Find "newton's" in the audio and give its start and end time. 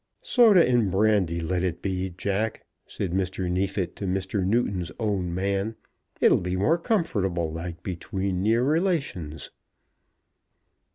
4.43-4.91